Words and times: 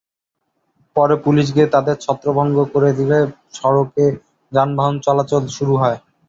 পরে 0.95 1.15
পুলিশ 1.25 1.47
গিয়ে 1.55 1.67
তাঁদের 1.67 1.95
ছত্রভঙ্গ 1.97 2.57
করে 2.73 2.89
দিলে 2.99 3.19
সড়কে 3.53 4.05
যানচলাচল 4.51 5.43
শুরু 5.57 5.73
হয়। 5.81 5.97